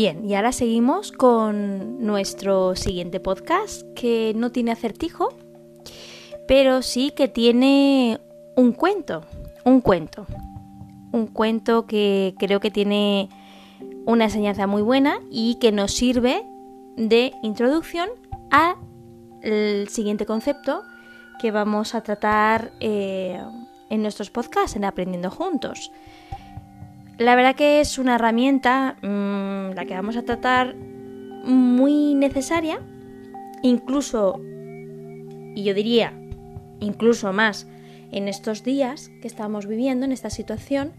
Bien, 0.00 0.24
y 0.24 0.36
ahora 0.36 0.52
seguimos 0.52 1.10
con 1.10 2.06
nuestro 2.06 2.76
siguiente 2.76 3.18
podcast 3.18 3.82
que 3.96 4.32
no 4.36 4.52
tiene 4.52 4.70
acertijo, 4.70 5.30
pero 6.46 6.82
sí 6.82 7.10
que 7.10 7.26
tiene 7.26 8.20
un 8.54 8.70
cuento, 8.74 9.24
un 9.64 9.80
cuento, 9.80 10.24
un 11.10 11.26
cuento 11.26 11.86
que 11.86 12.36
creo 12.38 12.60
que 12.60 12.70
tiene 12.70 13.28
una 14.06 14.26
enseñanza 14.26 14.68
muy 14.68 14.82
buena 14.82 15.18
y 15.32 15.56
que 15.56 15.72
nos 15.72 15.90
sirve 15.94 16.46
de 16.96 17.32
introducción 17.42 18.08
al 18.52 19.88
siguiente 19.88 20.26
concepto 20.26 20.84
que 21.40 21.50
vamos 21.50 21.96
a 21.96 22.02
tratar 22.02 22.70
eh, 22.78 23.42
en 23.90 24.02
nuestros 24.02 24.30
podcasts, 24.30 24.76
en 24.76 24.84
Aprendiendo 24.84 25.32
Juntos. 25.32 25.90
La 27.18 27.34
verdad 27.34 27.56
que 27.56 27.80
es 27.80 27.98
una 27.98 28.14
herramienta, 28.14 28.96
mm, 29.02 29.74
la 29.74 29.84
que 29.84 29.94
vamos 29.94 30.16
a 30.16 30.22
tratar, 30.22 30.76
muy 30.76 32.14
necesaria, 32.14 32.80
incluso, 33.62 34.40
y 34.40 35.64
yo 35.64 35.74
diría, 35.74 36.12
incluso 36.78 37.32
más 37.32 37.66
en 38.12 38.28
estos 38.28 38.62
días 38.62 39.10
que 39.20 39.26
estamos 39.26 39.66
viviendo, 39.66 40.04
en 40.04 40.12
esta 40.12 40.30
situación, 40.30 40.92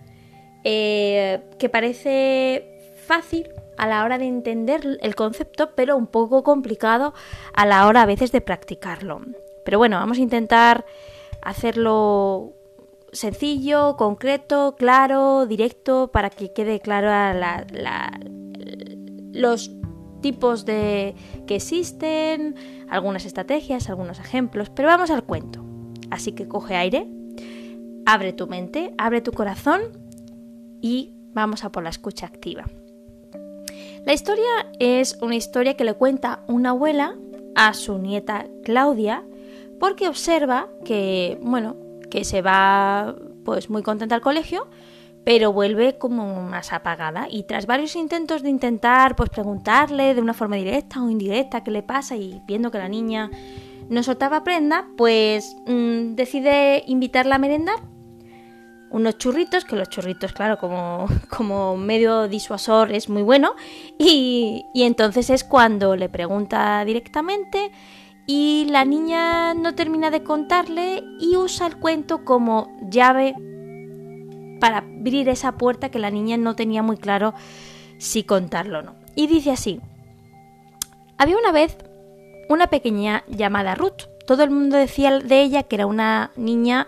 eh, 0.65 1.39
que 1.57 1.69
parece 1.69 2.65
fácil 3.05 3.47
a 3.77 3.87
la 3.87 4.03
hora 4.03 4.17
de 4.17 4.25
entender 4.25 4.99
el 5.01 5.15
concepto, 5.15 5.73
pero 5.73 5.95
un 5.95 6.07
poco 6.07 6.43
complicado 6.43 7.13
a 7.53 7.65
la 7.65 7.87
hora 7.87 8.01
a 8.01 8.05
veces 8.05 8.33
de 8.33 8.41
practicarlo. 8.41 9.21
Pero 9.63 9.77
bueno, 9.77 9.97
vamos 9.97 10.17
a 10.17 10.21
intentar 10.21 10.85
hacerlo 11.41 12.58
sencillo, 13.13 13.95
concreto, 13.97 14.75
claro, 14.77 15.45
directo, 15.45 16.11
para 16.11 16.29
que 16.29 16.53
quede 16.53 16.79
claro 16.79 17.09
los 19.33 19.71
tipos 20.21 20.65
de 20.65 21.15
que 21.47 21.55
existen, 21.55 22.55
algunas 22.89 23.25
estrategias, 23.25 23.89
algunos 23.89 24.19
ejemplos, 24.19 24.69
pero 24.69 24.89
vamos 24.89 25.09
al 25.11 25.23
cuento. 25.23 25.63
Así 26.11 26.33
que 26.33 26.47
coge 26.47 26.75
aire, 26.75 27.07
abre 28.05 28.33
tu 28.33 28.47
mente, 28.47 28.93
abre 28.97 29.21
tu 29.21 29.31
corazón 29.31 29.81
y 30.81 31.13
vamos 31.33 31.63
a 31.63 31.71
por 31.71 31.83
la 31.83 31.89
escucha 31.89 32.25
activa. 32.25 32.65
La 34.05 34.13
historia 34.13 34.71
es 34.79 35.17
una 35.21 35.35
historia 35.35 35.75
que 35.75 35.83
le 35.83 35.93
cuenta 35.93 36.43
una 36.47 36.71
abuela 36.71 37.15
a 37.55 37.73
su 37.73 37.97
nieta 37.99 38.47
Claudia 38.63 39.23
porque 39.79 40.07
observa 40.07 40.67
que, 40.83 41.37
bueno, 41.41 41.75
que 42.09 42.23
se 42.23 42.41
va 42.41 43.15
pues 43.45 43.69
muy 43.69 43.83
contenta 43.83 44.15
al 44.15 44.21
colegio, 44.21 44.67
pero 45.25 45.53
vuelve 45.53 45.97
como 45.97 46.43
más 46.43 46.73
apagada. 46.73 47.27
Y 47.29 47.43
tras 47.43 47.65
varios 47.65 47.95
intentos 47.95 48.41
de 48.41 48.49
intentar 48.49 49.15
pues 49.15 49.29
preguntarle 49.29 50.15
de 50.15 50.21
una 50.21 50.33
forma 50.33 50.55
directa 50.55 51.03
o 51.03 51.09
indirecta 51.09 51.63
qué 51.63 51.71
le 51.71 51.83
pasa 51.83 52.15
y 52.15 52.41
viendo 52.47 52.71
que 52.71 52.77
la 52.77 52.89
niña 52.89 53.29
no 53.89 54.03
soltaba 54.03 54.43
prenda, 54.43 54.87
pues 54.97 55.55
mm, 55.65 56.15
decide 56.15 56.83
invitarla 56.87 57.35
a 57.35 57.39
merendar. 57.39 57.79
Unos 58.91 59.19
churritos, 59.19 59.65
que 59.65 59.75
los 59.75 59.89
churritos, 59.89 60.33
claro, 60.33 60.57
como, 60.57 61.07
como 61.29 61.77
medio 61.77 62.27
disuasor 62.27 62.91
es 62.91 63.09
muy 63.09 63.21
bueno, 63.21 63.53
y, 63.97 64.65
y 64.73 64.83
entonces 64.83 65.29
es 65.29 65.43
cuando 65.43 65.95
le 65.95 66.09
pregunta 66.09 66.83
directamente 66.85 67.71
y 68.31 68.65
la 68.69 68.85
niña 68.85 69.55
no 69.55 69.73
termina 69.73 70.11
de 70.11 70.21
contarle 70.21 71.03
y 71.19 71.35
usa 71.35 71.65
el 71.65 71.77
cuento 71.77 72.23
como 72.25 72.71
llave 72.87 73.33
para 74.59 74.77
abrir 74.77 75.27
esa 75.29 75.53
puerta 75.53 75.89
que 75.89 75.97
la 75.97 76.11
niña 76.11 76.37
no 76.37 76.55
tenía 76.55 76.83
muy 76.83 76.97
claro 76.97 77.33
si 77.97 78.23
contarlo 78.23 78.79
o 78.79 78.81
no. 78.83 78.95
Y 79.15 79.25
dice 79.25 79.49
así, 79.49 79.81
había 81.17 81.39
una 81.39 81.51
vez 81.51 81.75
una 82.49 82.67
pequeña 82.67 83.23
llamada 83.27 83.73
Ruth. 83.73 84.03
Todo 84.27 84.43
el 84.43 84.51
mundo 84.51 84.77
decía 84.77 85.17
de 85.17 85.41
ella 85.41 85.63
que 85.63 85.77
era 85.77 85.87
una 85.87 86.29
niña 86.35 86.85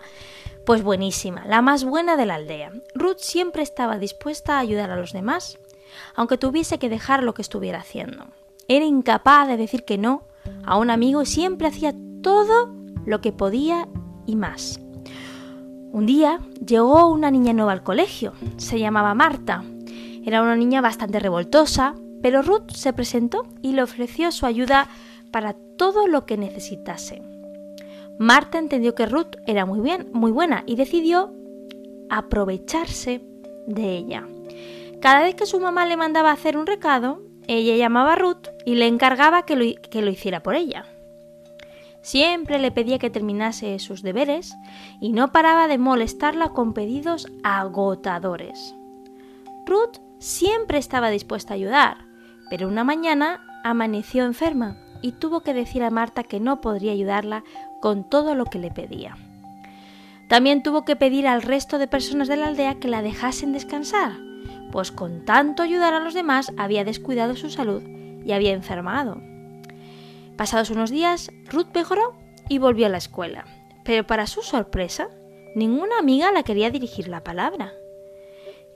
pues 0.64 0.84
buenísima, 0.84 1.44
la 1.46 1.60
más 1.60 1.82
buena 1.82 2.16
de 2.16 2.26
la 2.26 2.36
aldea. 2.36 2.70
Ruth 2.94 3.18
siempre 3.18 3.64
estaba 3.64 3.98
dispuesta 3.98 4.58
a 4.58 4.60
ayudar 4.60 4.92
a 4.92 4.96
los 4.96 5.12
demás, 5.12 5.58
aunque 6.14 6.38
tuviese 6.38 6.78
que 6.78 6.88
dejar 6.88 7.24
lo 7.24 7.34
que 7.34 7.42
estuviera 7.42 7.80
haciendo. 7.80 8.26
Era 8.68 8.84
incapaz 8.84 9.48
de 9.48 9.56
decir 9.56 9.84
que 9.84 9.98
no 9.98 10.22
a 10.64 10.78
un 10.78 10.90
amigo 10.90 11.24
siempre 11.24 11.68
hacía 11.68 11.94
todo 12.22 12.74
lo 13.04 13.20
que 13.20 13.32
podía 13.32 13.88
y 14.26 14.36
más. 14.36 14.80
Un 15.92 16.06
día 16.06 16.40
llegó 16.66 17.08
una 17.08 17.30
niña 17.30 17.52
nueva 17.52 17.72
al 17.72 17.82
colegio. 17.82 18.32
Se 18.56 18.78
llamaba 18.78 19.14
Marta. 19.14 19.62
Era 20.24 20.40
una 20.40 20.56
niña 20.56 20.80
bastante 20.80 21.18
revoltosa, 21.18 21.94
pero 22.22 22.40
Ruth 22.40 22.70
se 22.70 22.92
presentó 22.92 23.46
y 23.60 23.72
le 23.72 23.82
ofreció 23.82 24.32
su 24.32 24.46
ayuda 24.46 24.88
para 25.30 25.54
todo 25.76 26.06
lo 26.06 26.24
que 26.24 26.38
necesitase. 26.38 27.22
Marta 28.18 28.58
entendió 28.58 28.94
que 28.94 29.06
Ruth 29.06 29.36
era 29.46 29.66
muy 29.66 29.80
bien, 29.80 30.08
muy 30.12 30.30
buena 30.30 30.62
y 30.66 30.76
decidió 30.76 31.34
aprovecharse 32.08 33.22
de 33.66 33.96
ella. 33.96 34.26
Cada 35.00 35.22
vez 35.22 35.34
que 35.34 35.46
su 35.46 35.58
mamá 35.58 35.84
le 35.86 35.96
mandaba 35.96 36.30
hacer 36.30 36.56
un 36.56 36.66
recado, 36.66 37.20
ella 37.48 37.76
llamaba 37.76 38.12
a 38.12 38.16
Ruth 38.16 38.48
y 38.64 38.74
le 38.74 38.86
encargaba 38.86 39.44
que 39.44 39.56
lo, 39.56 40.10
hiciera 40.10 40.42
por 40.42 40.54
ella. 40.54 40.84
Siempre 42.00 42.58
le 42.58 42.72
pedía 42.72 42.98
que 42.98 43.10
terminase 43.10 43.78
sus 43.78 44.02
deberes 44.02 44.54
y 45.00 45.12
no 45.12 45.30
paraba 45.32 45.68
de 45.68 45.78
molestarla 45.78 46.50
con 46.50 46.74
pedidos 46.74 47.28
agotadores. 47.44 48.74
Ruth 49.66 49.98
siempre 50.18 50.78
estaba 50.78 51.10
dispuesta 51.10 51.54
a 51.54 51.56
ayudar, 51.56 51.98
pero 52.50 52.66
una 52.66 52.82
mañana 52.82 53.40
amaneció 53.62 54.24
enferma 54.24 54.76
y 55.00 55.12
tuvo 55.12 55.40
que 55.40 55.54
decir 55.54 55.82
a 55.84 55.90
Marta 55.90 56.24
que 56.24 56.40
no 56.40 56.60
podría 56.60 56.92
ayudarla 56.92 57.44
con 57.80 58.08
todo 58.08 58.34
lo 58.34 58.46
que 58.46 58.58
le 58.58 58.70
pedía. 58.70 59.16
También 60.28 60.62
tuvo 60.62 60.84
que 60.84 60.96
pedir 60.96 61.28
al 61.28 61.42
resto 61.42 61.78
de 61.78 61.86
personas 61.86 62.26
de 62.26 62.36
la 62.36 62.48
aldea 62.48 62.76
que 62.80 62.88
la 62.88 63.02
dejasen 63.02 63.52
descansar, 63.52 64.12
pues 64.72 64.90
con 64.90 65.24
tanto 65.24 65.62
ayudar 65.62 65.94
a 65.94 66.00
los 66.00 66.14
demás 66.14 66.52
había 66.56 66.84
descuidado 66.84 67.36
su 67.36 67.50
salud 67.50 67.82
y 68.24 68.32
había 68.32 68.52
enfermado. 68.52 69.20
Pasados 70.36 70.70
unos 70.70 70.90
días, 70.90 71.30
Ruth 71.50 71.68
mejoró 71.74 72.16
y 72.48 72.58
volvió 72.58 72.86
a 72.86 72.88
la 72.88 72.98
escuela, 72.98 73.44
pero 73.84 74.06
para 74.06 74.26
su 74.26 74.42
sorpresa, 74.42 75.08
ninguna 75.54 75.98
amiga 75.98 76.32
la 76.32 76.42
quería 76.42 76.70
dirigir 76.70 77.08
la 77.08 77.22
palabra. 77.22 77.74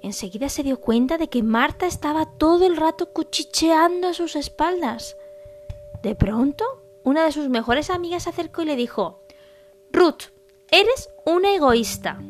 Enseguida 0.02 0.48
se 0.48 0.62
dio 0.62 0.80
cuenta 0.80 1.18
de 1.18 1.28
que 1.28 1.42
Marta 1.42 1.86
estaba 1.86 2.26
todo 2.26 2.66
el 2.66 2.76
rato 2.76 3.12
cuchicheando 3.12 4.08
a 4.08 4.14
sus 4.14 4.36
espaldas. 4.36 5.16
De 6.02 6.14
pronto, 6.14 6.64
una 7.02 7.24
de 7.24 7.32
sus 7.32 7.48
mejores 7.48 7.90
amigas 7.90 8.24
se 8.24 8.30
acercó 8.30 8.62
y 8.62 8.66
le 8.66 8.76
dijo 8.76 9.22
Ruth, 9.92 10.30
eres 10.70 11.08
una 11.24 11.54
egoísta. 11.54 12.20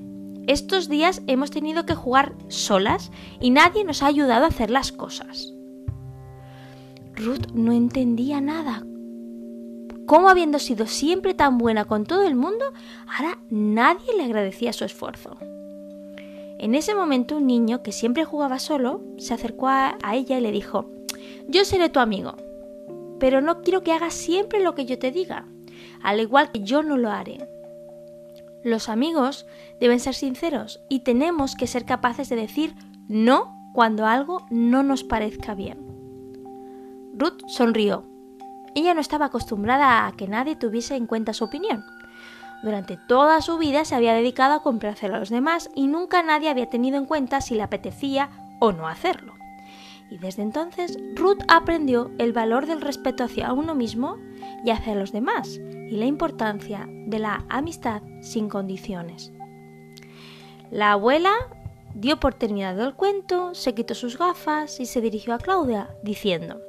Estos 0.46 0.88
días 0.88 1.22
hemos 1.26 1.50
tenido 1.50 1.86
que 1.86 1.96
jugar 1.96 2.34
solas 2.48 3.10
y 3.40 3.50
nadie 3.50 3.84
nos 3.84 4.02
ha 4.02 4.06
ayudado 4.06 4.44
a 4.44 4.48
hacer 4.48 4.70
las 4.70 4.92
cosas. 4.92 5.55
Ruth 7.16 7.52
no 7.54 7.72
entendía 7.72 8.40
nada. 8.42 8.84
¿Cómo 10.06 10.28
habiendo 10.28 10.58
sido 10.58 10.86
siempre 10.86 11.34
tan 11.34 11.56
buena 11.56 11.86
con 11.86 12.04
todo 12.04 12.24
el 12.24 12.36
mundo, 12.36 12.64
ahora 13.08 13.38
nadie 13.48 14.16
le 14.16 14.24
agradecía 14.24 14.72
su 14.72 14.84
esfuerzo? 14.84 15.36
En 16.58 16.74
ese 16.74 16.94
momento 16.94 17.38
un 17.38 17.46
niño 17.46 17.82
que 17.82 17.92
siempre 17.92 18.24
jugaba 18.24 18.58
solo 18.58 19.00
se 19.16 19.34
acercó 19.34 19.68
a, 19.68 19.96
ella 20.12 20.38
y 20.38 20.40
le 20.42 20.52
dijo, 20.52 20.90
yo 21.48 21.64
seré 21.64 21.88
tu 21.88 22.00
amigo, 22.00 22.36
pero 23.18 23.40
no 23.40 23.62
quiero 23.62 23.82
que 23.82 23.92
hagas 23.92 24.14
siempre 24.14 24.62
lo 24.62 24.74
que 24.74 24.84
yo 24.84 24.98
te 24.98 25.10
diga, 25.10 25.46
al 26.02 26.20
igual 26.20 26.52
que 26.52 26.60
yo 26.60 26.82
no 26.82 26.98
lo 26.98 27.10
haré. 27.10 27.48
Los 28.62 28.88
amigos 28.88 29.46
deben 29.80 30.00
ser 30.00 30.14
sinceros 30.14 30.82
y 30.88 31.00
tenemos 31.00 31.54
que 31.56 31.66
ser 31.66 31.84
capaces 31.84 32.28
de 32.28 32.36
decir 32.36 32.74
no 33.08 33.54
cuando 33.74 34.06
algo 34.06 34.46
no 34.50 34.82
nos 34.82 35.02
parezca 35.02 35.54
bien. 35.54 35.85
Ruth 37.16 37.46
sonrió. 37.46 38.04
Ella 38.74 38.92
no 38.92 39.00
estaba 39.00 39.26
acostumbrada 39.26 40.06
a 40.06 40.12
que 40.12 40.28
nadie 40.28 40.54
tuviese 40.54 40.96
en 40.96 41.06
cuenta 41.06 41.32
su 41.32 41.44
opinión. 41.44 41.82
Durante 42.62 42.98
toda 43.08 43.40
su 43.40 43.56
vida 43.56 43.86
se 43.86 43.94
había 43.94 44.12
dedicado 44.12 44.54
a 44.54 44.62
complacer 44.62 45.12
a 45.12 45.18
los 45.18 45.30
demás 45.30 45.70
y 45.74 45.86
nunca 45.86 46.22
nadie 46.22 46.50
había 46.50 46.68
tenido 46.68 46.98
en 46.98 47.06
cuenta 47.06 47.40
si 47.40 47.54
le 47.54 47.62
apetecía 47.62 48.28
o 48.60 48.72
no 48.72 48.86
hacerlo. 48.86 49.32
Y 50.10 50.18
desde 50.18 50.42
entonces 50.42 50.98
Ruth 51.14 51.40
aprendió 51.48 52.10
el 52.18 52.34
valor 52.34 52.66
del 52.66 52.82
respeto 52.82 53.24
hacia 53.24 53.52
uno 53.54 53.74
mismo 53.74 54.18
y 54.62 54.70
hacia 54.70 54.94
los 54.94 55.10
demás, 55.10 55.58
y 55.58 55.96
la 55.96 56.04
importancia 56.04 56.86
de 56.86 57.18
la 57.18 57.44
amistad 57.48 58.02
sin 58.20 58.48
condiciones. 58.48 59.32
La 60.70 60.92
abuela 60.92 61.32
dio 61.94 62.20
por 62.20 62.34
terminado 62.34 62.84
el 62.84 62.94
cuento, 62.94 63.54
se 63.54 63.74
quitó 63.74 63.94
sus 63.94 64.18
gafas 64.18 64.80
y 64.80 64.86
se 64.86 65.00
dirigió 65.00 65.34
a 65.34 65.38
Claudia, 65.38 65.88
diciendo 66.02 66.60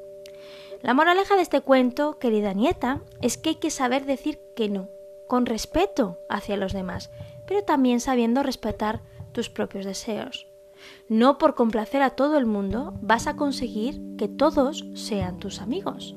La 0.81 0.93
moraleja 0.93 1.35
de 1.35 1.41
este 1.41 1.61
cuento, 1.61 2.19
querida 2.19 2.53
nieta, 2.53 3.01
es 3.21 3.37
que 3.37 3.49
hay 3.49 3.55
que 3.55 3.71
saber 3.71 4.05
decir 4.05 4.39
que 4.55 4.69
no, 4.69 4.89
con 5.27 5.45
respeto 5.45 6.19
hacia 6.29 6.57
los 6.57 6.71
demás, 6.71 7.09
pero 7.47 7.63
también 7.63 7.99
sabiendo 7.99 8.43
respetar 8.43 9.01
tus 9.31 9.49
propios 9.49 9.85
deseos. 9.85 10.47
No 11.09 11.37
por 11.37 11.55
complacer 11.55 12.01
a 12.01 12.11
todo 12.11 12.37
el 12.37 12.45
mundo 12.45 12.93
vas 13.01 13.25
a 13.25 13.35
conseguir 13.35 13.99
que 14.17 14.27
todos 14.27 14.85
sean 14.93 15.39
tus 15.39 15.61
amigos. 15.61 16.15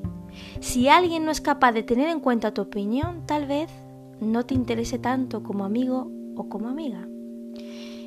Si 0.59 0.87
alguien 0.87 1.25
no 1.25 1.31
es 1.31 1.41
capaz 1.41 1.71
de 1.71 1.83
tener 1.83 2.09
en 2.09 2.19
cuenta 2.19 2.53
tu 2.53 2.61
opinión, 2.61 3.25
tal 3.25 3.47
vez 3.47 3.69
no 4.19 4.45
te 4.45 4.53
interese 4.53 4.99
tanto 4.99 5.41
como 5.41 5.65
amigo 5.65 6.11
o 6.35 6.47
como 6.47 6.69
amiga. 6.69 7.07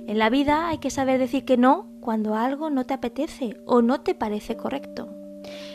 En 0.06 0.18
la 0.18 0.30
vida 0.30 0.68
hay 0.68 0.78
que 0.78 0.90
saber 0.90 1.18
decir 1.18 1.44
que 1.44 1.56
no 1.56 1.88
cuando 2.00 2.36
algo 2.36 2.70
no 2.70 2.86
te 2.86 2.94
apetece 2.94 3.60
o 3.66 3.82
no 3.82 4.02
te 4.02 4.14
parece 4.14 4.56
correcto. 4.56 5.23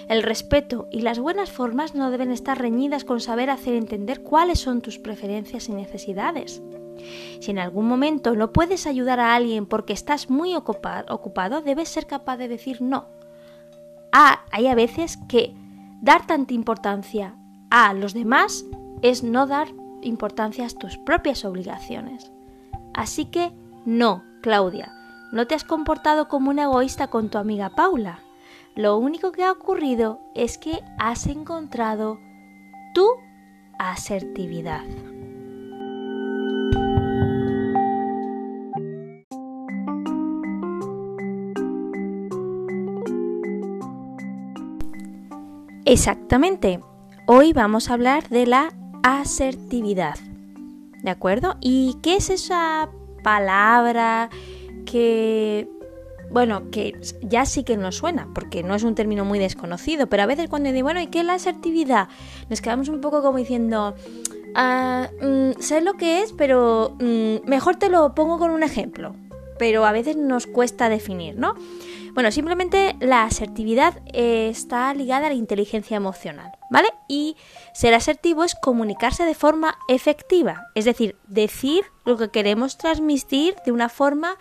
El 0.07 0.23
respeto 0.23 0.87
y 0.91 1.01
las 1.01 1.19
buenas 1.19 1.51
formas 1.51 1.95
no 1.95 2.11
deben 2.11 2.31
estar 2.31 2.57
reñidas 2.57 3.03
con 3.03 3.19
saber 3.19 3.49
hacer 3.49 3.75
entender 3.75 4.21
cuáles 4.21 4.59
son 4.59 4.81
tus 4.81 4.97
preferencias 4.97 5.69
y 5.69 5.73
necesidades. 5.73 6.61
Si 7.39 7.51
en 7.51 7.59
algún 7.59 7.87
momento 7.87 8.35
no 8.35 8.51
puedes 8.51 8.87
ayudar 8.87 9.19
a 9.19 9.35
alguien 9.35 9.65
porque 9.65 9.93
estás 9.93 10.29
muy 10.29 10.55
ocupado, 10.55 11.61
debes 11.61 11.89
ser 11.89 12.07
capaz 12.07 12.37
de 12.37 12.47
decir 12.47 12.81
no. 12.81 13.07
Ah, 14.11 14.41
hay 14.51 14.67
a 14.67 14.75
veces 14.75 15.17
que 15.27 15.53
dar 16.01 16.25
tanta 16.25 16.53
importancia 16.53 17.35
a 17.69 17.93
los 17.93 18.13
demás 18.13 18.65
es 19.01 19.23
no 19.23 19.47
dar 19.47 19.67
importancia 20.01 20.65
a 20.65 20.69
tus 20.69 20.97
propias 20.97 21.45
obligaciones. 21.45 22.31
Así 22.93 23.25
que 23.25 23.51
no, 23.85 24.23
Claudia, 24.41 24.91
no 25.31 25.47
te 25.47 25.55
has 25.55 25.63
comportado 25.63 26.27
como 26.27 26.49
una 26.49 26.63
egoísta 26.63 27.07
con 27.07 27.29
tu 27.29 27.37
amiga 27.37 27.69
Paula. 27.69 28.19
Lo 28.79 28.97
único 28.97 29.33
que 29.33 29.43
ha 29.43 29.51
ocurrido 29.51 30.21
es 30.35 30.57
que 30.57 30.81
has 30.97 31.27
encontrado 31.27 32.17
tu 32.93 33.05
asertividad. 33.77 34.85
Exactamente. 45.83 46.79
Hoy 47.27 47.51
vamos 47.51 47.89
a 47.89 47.95
hablar 47.95 48.29
de 48.29 48.47
la 48.47 48.71
asertividad. 49.03 50.15
¿De 51.03 51.09
acuerdo? 51.09 51.57
¿Y 51.59 51.97
qué 52.01 52.15
es 52.15 52.29
esa 52.29 52.87
palabra 53.23 54.29
que 54.85 55.67
bueno, 56.31 56.69
que 56.71 56.95
ya 57.21 57.45
sí 57.45 57.63
que 57.63 57.77
nos 57.77 57.97
suena, 57.97 58.27
porque 58.33 58.63
no 58.63 58.75
es 58.75 58.83
un 58.83 58.95
término 58.95 59.25
muy 59.25 59.39
desconocido, 59.39 60.07
pero 60.07 60.23
a 60.23 60.25
veces 60.25 60.49
cuando 60.49 60.71
digo, 60.71 60.85
bueno, 60.85 61.01
¿y 61.01 61.07
qué 61.07 61.19
es 61.19 61.25
la 61.25 61.33
asertividad? 61.33 62.07
Nos 62.49 62.61
quedamos 62.61 62.89
un 62.89 63.01
poco 63.01 63.21
como 63.21 63.37
diciendo, 63.37 63.95
ah, 64.55 65.09
mm, 65.21 65.59
sé 65.59 65.81
lo 65.81 65.93
que 65.93 66.21
es, 66.21 66.33
pero 66.33 66.95
mm, 66.99 67.47
mejor 67.47 67.77
te 67.77 67.89
lo 67.89 68.13
pongo 68.13 68.37
con 68.37 68.51
un 68.51 68.63
ejemplo, 68.63 69.15
pero 69.57 69.85
a 69.85 69.91
veces 69.91 70.17
nos 70.17 70.47
cuesta 70.47 70.89
definir, 70.89 71.35
¿no? 71.35 71.55
Bueno, 72.13 72.31
simplemente 72.31 72.95
la 72.99 73.23
asertividad 73.23 74.01
eh, 74.13 74.49
está 74.49 74.93
ligada 74.93 75.27
a 75.27 75.29
la 75.29 75.35
inteligencia 75.35 75.97
emocional, 75.97 76.51
¿vale? 76.69 76.89
Y 77.07 77.37
ser 77.73 77.93
asertivo 77.93 78.43
es 78.43 78.55
comunicarse 78.55 79.25
de 79.25 79.35
forma 79.35 79.77
efectiva, 79.87 80.67
es 80.75 80.85
decir, 80.85 81.15
decir 81.27 81.85
lo 82.05 82.17
que 82.17 82.29
queremos 82.29 82.77
transmitir 82.77 83.55
de 83.65 83.71
una 83.71 83.89
forma 83.89 84.37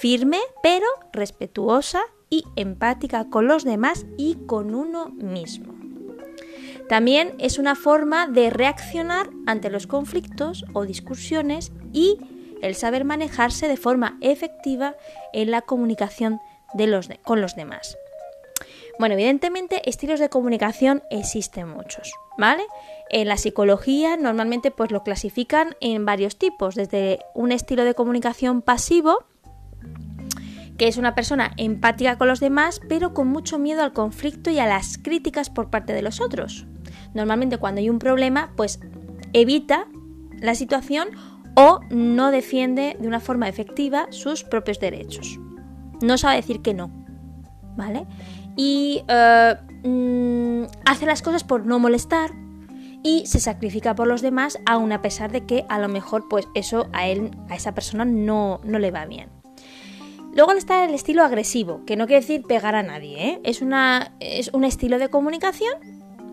firme, 0.00 0.38
pero 0.62 0.86
respetuosa 1.12 2.00
y 2.30 2.44
empática 2.56 3.28
con 3.30 3.46
los 3.46 3.64
demás 3.64 4.06
y 4.16 4.36
con 4.46 4.74
uno 4.74 5.10
mismo. 5.10 5.74
También 6.88 7.34
es 7.38 7.58
una 7.58 7.74
forma 7.74 8.26
de 8.26 8.50
reaccionar 8.50 9.30
ante 9.46 9.70
los 9.70 9.86
conflictos 9.86 10.64
o 10.72 10.84
discusiones 10.84 11.72
y 11.92 12.18
el 12.60 12.74
saber 12.74 13.04
manejarse 13.04 13.68
de 13.68 13.76
forma 13.76 14.18
efectiva 14.20 14.96
en 15.32 15.50
la 15.50 15.62
comunicación 15.62 16.40
con 17.22 17.40
los 17.40 17.54
demás. 17.54 17.96
Bueno, 18.98 19.14
evidentemente 19.14 19.88
estilos 19.88 20.20
de 20.20 20.28
comunicación 20.28 21.02
existen 21.10 21.68
muchos, 21.68 22.12
¿vale? 22.38 22.64
En 23.10 23.26
la 23.26 23.36
psicología 23.36 24.16
normalmente 24.16 24.70
pues 24.70 24.90
lo 24.90 25.02
clasifican 25.02 25.76
en 25.80 26.04
varios 26.04 26.36
tipos, 26.36 26.74
desde 26.74 27.20
un 27.34 27.52
estilo 27.52 27.84
de 27.84 27.94
comunicación 27.94 28.62
pasivo, 28.62 29.24
que 30.82 30.88
es 30.88 30.96
una 30.96 31.14
persona 31.14 31.52
empática 31.58 32.18
con 32.18 32.26
los 32.26 32.40
demás, 32.40 32.80
pero 32.88 33.14
con 33.14 33.28
mucho 33.28 33.56
miedo 33.56 33.84
al 33.84 33.92
conflicto 33.92 34.50
y 34.50 34.58
a 34.58 34.66
las 34.66 34.98
críticas 34.98 35.48
por 35.48 35.70
parte 35.70 35.92
de 35.92 36.02
los 36.02 36.20
otros. 36.20 36.66
Normalmente 37.14 37.58
cuando 37.58 37.80
hay 37.80 37.88
un 37.88 38.00
problema, 38.00 38.50
pues 38.56 38.80
evita 39.32 39.86
la 40.40 40.56
situación 40.56 41.10
o 41.54 41.78
no 41.90 42.32
defiende 42.32 42.96
de 42.98 43.06
una 43.06 43.20
forma 43.20 43.48
efectiva 43.48 44.08
sus 44.10 44.42
propios 44.42 44.80
derechos 44.80 45.38
no 46.02 46.18
sabe 46.18 46.36
decir 46.36 46.60
que 46.60 46.74
no, 46.74 46.90
¿vale? 47.76 48.06
Y 48.56 49.04
eh, 49.08 49.54
mm, 49.84 50.64
hace 50.84 51.06
las 51.06 51.22
cosas 51.22 51.44
por 51.44 51.64
no 51.64 51.78
molestar 51.78 52.32
y 53.02 53.26
se 53.26 53.40
sacrifica 53.40 53.94
por 53.94 54.06
los 54.06 54.20
demás, 54.20 54.58
aun 54.66 54.92
a 54.92 55.02
pesar 55.02 55.32
de 55.32 55.46
que 55.46 55.64
a 55.68 55.78
lo 55.78 55.88
mejor 55.88 56.28
pues 56.28 56.48
eso 56.54 56.88
a 56.92 57.06
él, 57.06 57.30
a 57.48 57.54
esa 57.54 57.72
persona 57.74 58.04
no, 58.04 58.60
no 58.64 58.78
le 58.78 58.90
va 58.90 59.06
bien. 59.06 59.41
Luego 60.34 60.52
está 60.52 60.84
el 60.84 60.94
estilo 60.94 61.22
agresivo, 61.22 61.84
que 61.84 61.96
no 61.96 62.06
quiere 62.06 62.22
decir 62.22 62.42
pegar 62.42 62.74
a 62.74 62.82
nadie, 62.82 63.28
¿eh? 63.28 63.40
es, 63.44 63.60
una, 63.60 64.12
es 64.20 64.50
un 64.52 64.64
estilo 64.64 64.98
de 64.98 65.08
comunicación, 65.08 65.74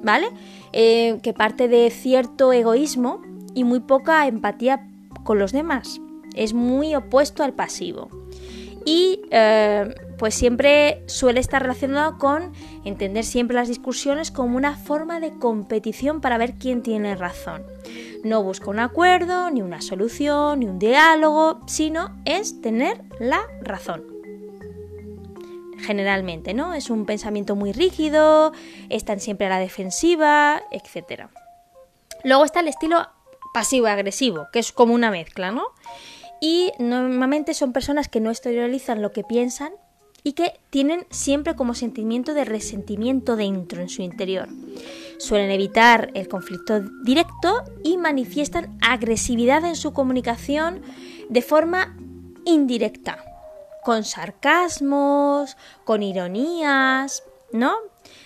¿vale? 0.01 0.29
Eh, 0.71 1.19
que 1.21 1.33
parte 1.33 1.67
de 1.67 1.89
cierto 1.91 2.53
egoísmo 2.53 3.21
y 3.53 3.65
muy 3.65 3.81
poca 3.81 4.25
empatía 4.27 4.87
con 5.23 5.37
los 5.37 5.51
demás. 5.51 5.99
Es 6.35 6.53
muy 6.53 6.95
opuesto 6.95 7.43
al 7.43 7.53
pasivo 7.53 8.09
y 8.85 9.21
eh, 9.31 9.93
pues 10.19 10.35
siempre 10.35 11.01
suele 11.07 11.39
estar 11.39 11.61
relacionado 11.61 12.17
con 12.17 12.53
entender 12.83 13.23
siempre 13.23 13.55
las 13.55 13.69
discusiones 13.69 14.31
como 14.31 14.57
una 14.57 14.75
forma 14.75 15.19
de 15.21 15.33
competición 15.39 16.19
para 16.19 16.37
ver 16.37 16.55
quién 16.55 16.83
tiene 16.83 17.15
razón. 17.15 17.65
No 18.23 18.43
busca 18.43 18.69
un 18.69 18.79
acuerdo, 18.79 19.49
ni 19.49 19.61
una 19.61 19.81
solución, 19.81 20.59
ni 20.59 20.65
un 20.65 20.77
diálogo, 20.77 21.61
sino 21.67 22.21
es 22.25 22.61
tener 22.61 23.01
la 23.19 23.39
razón. 23.61 24.03
Generalmente, 25.77 26.53
¿no? 26.53 26.73
Es 26.73 26.89
un 26.89 27.05
pensamiento 27.05 27.55
muy 27.55 27.71
rígido, 27.71 28.51
están 28.89 29.21
siempre 29.21 29.47
a 29.47 29.49
la 29.49 29.59
defensiva, 29.59 30.61
etc. 30.71 31.27
Luego 32.25 32.43
está 32.43 32.59
el 32.59 32.67
estilo 32.67 33.07
pasivo-agresivo, 33.53 34.47
que 34.51 34.59
es 34.59 34.73
como 34.73 34.93
una 34.93 35.09
mezcla, 35.09 35.51
¿no? 35.51 35.63
y 36.41 36.71
normalmente 36.79 37.53
son 37.53 37.73
personas 37.73 38.07
que 38.07 38.21
no 38.21 38.29
exteriorizan 38.29 39.01
lo 39.01 39.11
que 39.11 39.23
piensan 39.23 39.73
y 40.23 40.33
que 40.33 40.59
tienen 40.69 41.05
siempre 41.09 41.55
como 41.55 41.73
sentimiento 41.73 42.33
de 42.33 42.45
resentimiento 42.45 43.35
dentro 43.35 43.81
en 43.81 43.89
su 43.89 44.01
interior. 44.01 44.49
Suelen 45.17 45.51
evitar 45.51 46.11
el 46.13 46.27
conflicto 46.27 46.81
directo 47.03 47.63
y 47.83 47.97
manifiestan 47.97 48.77
agresividad 48.81 49.65
en 49.65 49.75
su 49.75 49.93
comunicación 49.93 50.81
de 51.29 51.41
forma 51.41 51.97
indirecta, 52.45 53.23
con 53.83 54.03
sarcasmos, 54.03 55.57
con 55.83 56.03
ironías, 56.03 57.23
¿no? 57.51 57.73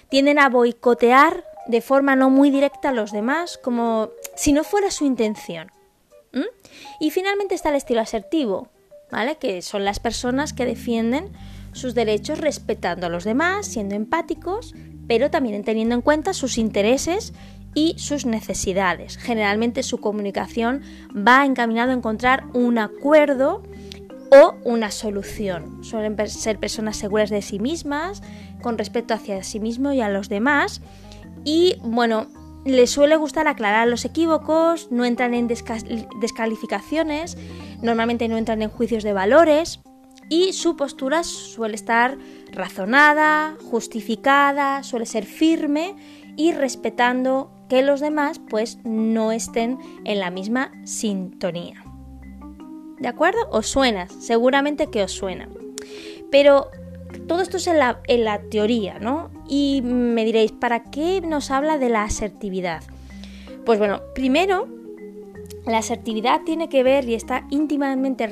Tienden 0.10 0.40
a 0.40 0.50
boicotear 0.50 1.44
de 1.68 1.82
forma 1.82 2.16
no 2.16 2.30
muy 2.30 2.52
directa 2.52 2.90
a 2.90 2.94
los 2.94 3.12
demás, 3.12 3.58
como 3.58 4.10
si 4.36 4.54
no 4.54 4.64
fuera 4.64 4.92
su 4.92 5.06
intención. 5.06 5.72
Y 7.00 7.12
finalmente 7.12 7.56
está 7.56 7.70
el 7.70 7.76
estilo 7.76 8.02
asertivo, 8.02 8.68
¿vale? 9.12 9.38
Que 9.38 9.62
son 9.62 9.86
las 9.86 10.00
personas 10.00 10.54
que 10.54 10.66
defienden 10.66 11.32
sus 11.74 11.94
derechos 11.94 12.39
respetando 12.39 13.06
a 13.06 13.10
los 13.10 13.24
demás, 13.24 13.68
siendo 13.68 13.96
empáticos, 13.96 14.74
pero 15.08 15.30
también 15.30 15.63
teniendo 15.63 15.96
en 15.96 16.01
cuenta 16.01 16.34
sus 16.34 16.58
intereses 16.58 17.34
y 17.75 17.96
sus 17.98 18.25
necesidades. 18.25 19.18
Generalmente 19.18 19.84
su 19.84 20.00
comunicación 20.00 20.82
va 21.15 21.46
encaminado 21.46 21.92
a 21.92 21.96
encontrar 21.96 22.46
un 22.53 22.77
acuerdo 22.77 23.63
o 24.32 24.56
una 24.63 24.92
solución. 24.92 25.84
Suelen 25.84 26.18
ser 26.27 26.60
personas 26.60 26.98
seguras 26.98 27.30
de 27.30 27.42
sí 27.42 27.60
mismas, 27.60 28.22
con 28.62 28.77
respeto 28.77 29.13
hacia 29.13 29.44
sí 29.44 29.60
mismo 29.60 29.92
y 29.92 30.01
a 30.01 30.10
los 30.10 30.30
demás. 30.30 30.82
Y 31.44 31.75
bueno, 31.84 32.27
les 32.65 32.92
suele 32.92 33.15
gustar 33.15 33.48
aclarar 33.48 33.88
los 33.88 34.06
equívocos, 34.06 34.88
no 34.92 35.06
entran 35.06 35.34
en 35.34 35.48
descalificaciones, 35.48 37.38
normalmente 37.82 38.27
no 38.27 38.38
entran 38.38 38.62
en 38.62 38.70
juicios 38.70 39.03
de 39.03 39.13
valores 39.13 39.82
y 40.30 40.53
su 40.53 40.75
postura 40.75 41.24
suele 41.24 41.75
estar 41.75 42.18
razonada, 42.51 43.56
justificada, 43.70 44.84
suele 44.84 45.06
ser 45.06 45.25
firme 45.25 45.96
y 46.36 46.51
respetando 46.51 47.51
que 47.70 47.82
los 47.82 48.00
demás 48.00 48.39
pues 48.50 48.80
no 48.84 49.32
estén 49.32 49.80
en 50.06 50.20
la 50.20 50.32
misma 50.32 50.72
sintonía. 50.86 51.84
¿De 53.00 53.08
acuerdo? 53.08 53.39
¿Os 53.51 53.68
suena? 53.68 54.08
Seguramente 54.08 54.88
que 54.88 55.03
os 55.03 55.12
suena. 55.12 55.50
Pero 56.32 56.70
todo 57.27 57.42
esto 57.42 57.58
es 57.58 57.68
en 57.68 57.80
la, 57.80 58.01
en 58.08 58.24
la 58.24 58.42
teoría, 58.42 59.00
¿no? 59.00 59.30
Y 59.48 59.82
me 59.84 60.25
diréis, 60.25 60.51
¿para 60.51 60.84
qué 60.84 61.22
nos 61.22 61.51
habla 61.51 61.77
de 61.77 61.89
la 61.89 62.03
asertividad? 62.03 62.82
Pues 63.65 63.80
bueno, 63.80 64.01
primero 64.15 64.68
la 65.65 65.77
asertividad 65.77 66.41
tiene 66.46 66.70
que 66.70 66.84
ver 66.84 67.08
y 67.08 67.15
está 67.15 67.46
íntimamente 67.50 68.27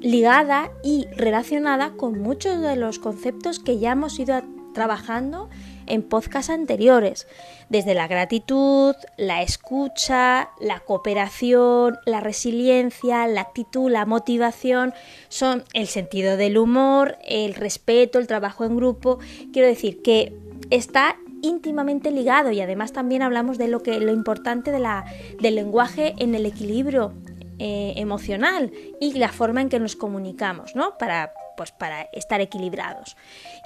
ligada 0.00 0.70
y 0.82 1.06
relacionada 1.16 1.92
con 1.96 2.20
muchos 2.20 2.60
de 2.60 2.76
los 2.76 2.98
conceptos 2.98 3.58
que 3.58 3.78
ya 3.78 3.92
hemos 3.92 4.18
ido 4.18 4.42
trabajando 4.72 5.48
en 5.86 6.02
podcasts 6.02 6.50
anteriores, 6.50 7.26
desde 7.68 7.94
la 7.94 8.08
gratitud, 8.08 8.94
la 9.16 9.42
escucha, 9.42 10.50
la 10.60 10.80
cooperación, 10.80 11.98
la 12.06 12.20
resiliencia, 12.20 13.26
la 13.26 13.42
actitud, 13.42 13.90
la 13.90 14.06
motivación, 14.06 14.94
son 15.28 15.64
el 15.74 15.88
sentido 15.88 16.36
del 16.36 16.56
humor, 16.56 17.18
el 17.24 17.54
respeto, 17.54 18.18
el 18.18 18.26
trabajo 18.26 18.64
en 18.64 18.76
grupo. 18.76 19.18
Quiero 19.52 19.68
decir 19.68 20.02
que 20.02 20.32
está 20.70 21.16
íntimamente 21.42 22.10
ligado 22.10 22.50
y 22.50 22.60
además 22.60 22.92
también 22.92 23.22
hablamos 23.22 23.58
de 23.58 23.68
lo 23.68 23.82
que 23.82 24.00
lo 24.00 24.12
importante 24.12 24.70
de 24.70 24.78
la, 24.78 25.04
del 25.40 25.56
lenguaje 25.56 26.14
en 26.18 26.34
el 26.34 26.46
equilibrio 26.46 27.12
eh, 27.58 27.92
emocional 27.96 28.72
y 29.00 29.12
la 29.12 29.28
forma 29.28 29.60
en 29.60 29.68
que 29.68 29.78
nos 29.78 29.94
comunicamos, 29.94 30.74
¿no? 30.74 30.96
Para, 30.98 31.32
pues, 31.56 31.70
para 31.70 32.02
estar 32.12 32.40
equilibrados. 32.40 33.16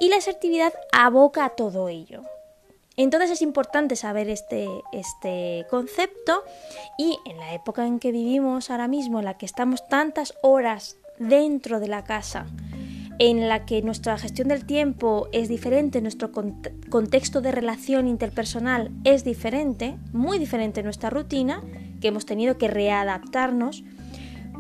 Y 0.01 0.09
la 0.09 0.17
asertividad 0.17 0.73
aboca 0.93 1.45
a 1.45 1.51
todo 1.51 1.89
ello. 1.89 2.23
Entonces 2.97 3.31
es 3.31 3.43
importante 3.43 3.95
saber 3.95 4.31
este, 4.31 4.69
este 4.93 5.67
concepto 5.69 6.43
y 6.99 7.19
en 7.27 7.37
la 7.39 7.53
época 7.53 7.87
en 7.87 7.99
que 7.99 8.11
vivimos 8.11 8.71
ahora 8.71 8.89
mismo, 8.89 9.19
en 9.19 9.27
la 9.27 9.37
que 9.37 9.47
estamos 9.47 9.87
tantas 9.87 10.35
horas 10.43 10.97
dentro 11.19 11.79
de 11.79 11.89
la 11.89 12.05
casa, 12.05 12.47
en 13.19 13.49
la 13.49 13.65
que 13.65 13.83
nuestra 13.83 14.19
gestión 14.19 14.49
del 14.49 14.67
tiempo 14.67 15.29
es 15.33 15.49
diferente, 15.49 16.01
nuestro 16.01 16.31
contexto 16.33 17.41
de 17.41 17.53
relación 17.53 18.09
interpersonal 18.09 18.91
es 19.05 19.25
diferente, 19.25 19.97
muy 20.13 20.39
diferente 20.39 20.83
nuestra 20.83 21.11
rutina, 21.11 21.63
que 22.01 22.09
hemos 22.09 22.27
tenido 22.27 22.59
que 22.59 22.69
readaptarnos, 22.69 23.85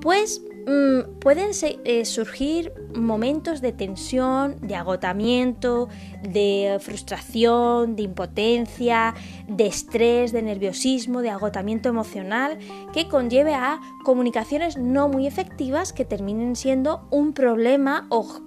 pues 0.00 0.42
mm, 0.66 1.18
pueden 1.20 1.50
eh, 1.84 2.04
surgir 2.04 2.72
momentos 2.94 3.60
de 3.60 3.72
tensión, 3.72 4.56
de 4.60 4.74
agotamiento, 4.74 5.88
de 6.22 6.78
frustración, 6.80 7.96
de 7.96 8.02
impotencia, 8.04 9.14
de 9.48 9.66
estrés, 9.66 10.32
de 10.32 10.42
nerviosismo, 10.42 11.22
de 11.22 11.30
agotamiento 11.30 11.88
emocional, 11.88 12.58
que 12.92 13.08
conlleve 13.08 13.54
a 13.54 13.80
comunicaciones 14.04 14.76
no 14.76 15.08
muy 15.08 15.26
efectivas 15.26 15.92
que 15.92 16.04
terminen 16.04 16.56
siendo 16.56 17.06
un 17.10 17.32
problema 17.32 18.06
o 18.10 18.45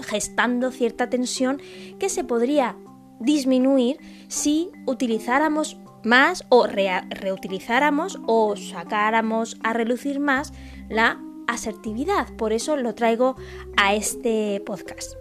gestando 0.00 0.70
cierta 0.70 1.08
tensión 1.10 1.60
que 1.98 2.08
se 2.08 2.24
podría 2.24 2.76
disminuir 3.20 3.98
si 4.28 4.70
utilizáramos 4.86 5.78
más 6.02 6.44
o 6.50 6.66
reutilizáramos 6.66 8.20
o 8.26 8.56
sacáramos 8.56 9.56
a 9.62 9.72
relucir 9.72 10.20
más 10.20 10.52
la 10.88 11.20
asertividad. 11.46 12.28
Por 12.36 12.52
eso 12.52 12.76
lo 12.76 12.94
traigo 12.94 13.36
a 13.76 13.94
este 13.94 14.62
podcast. 14.64 15.14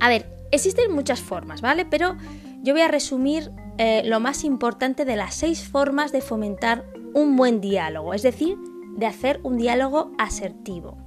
A 0.00 0.08
ver, 0.08 0.26
existen 0.50 0.92
muchas 0.92 1.20
formas, 1.20 1.60
¿vale? 1.60 1.84
Pero 1.84 2.16
yo 2.62 2.74
voy 2.74 2.82
a 2.82 2.88
resumir 2.88 3.50
eh, 3.78 4.02
lo 4.04 4.20
más 4.20 4.44
importante 4.44 5.04
de 5.04 5.16
las 5.16 5.34
seis 5.34 5.66
formas 5.66 6.12
de 6.12 6.20
fomentar 6.20 6.84
un 7.14 7.36
buen 7.36 7.60
diálogo, 7.60 8.14
es 8.14 8.22
decir, 8.22 8.56
de 8.96 9.06
hacer 9.06 9.40
un 9.42 9.56
diálogo 9.56 10.12
asertivo. 10.18 10.98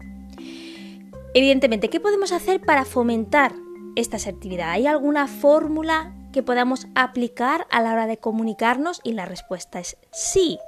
Evidentemente, 1.34 1.90
¿qué 1.90 2.02
podemos 2.02 2.34
hacer 2.34 2.60
para 2.60 2.84
fomentar 2.84 3.54
esta 3.96 4.18
asertividad? 4.18 4.72
¿Hay 4.72 4.86
alguna 4.86 5.28
fórmula 5.28 6.14
que 6.34 6.44
podamos 6.44 6.88
aplicar 6.94 7.68
a 7.70 7.82
la 7.82 7.94
hora 7.94 8.08
de 8.08 8.18
comunicarnos? 8.18 9.00
Y 9.04 9.14
la 9.14 9.26
respuesta 9.26 9.80
es 9.80 9.98
sí. 10.12 10.60